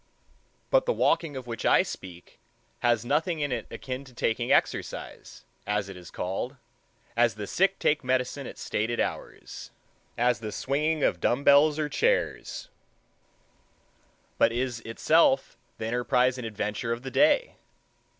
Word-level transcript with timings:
But 0.71 0.87
the 0.87 0.93
walking 0.93 1.37
of 1.37 1.45
which 1.45 1.63
I 1.63 1.83
speak 1.83 2.39
has 2.79 3.05
nothing 3.05 3.39
in 3.39 3.51
it 3.51 3.67
akin 3.69 4.03
to 4.05 4.15
taking 4.15 4.51
exercise, 4.51 5.45
as 5.67 5.89
it 5.89 5.95
is 5.95 6.09
called, 6.09 6.55
as 7.15 7.35
the 7.35 7.45
sick 7.45 7.77
take 7.77 8.03
medicine 8.03 8.47
at 8.47 8.57
stated 8.57 8.99
hours—as 8.99 10.39
the 10.39 10.51
swinging 10.51 11.03
of 11.03 11.19
dumb 11.21 11.43
bells 11.43 11.77
or 11.77 11.87
chairs; 11.87 12.69
but 14.39 14.51
is 14.51 14.79
itself 14.79 15.55
the 15.77 15.85
enterprise 15.85 16.39
and 16.39 16.47
adventure 16.47 16.91
of 16.91 17.03
the 17.03 17.11
day. 17.11 17.57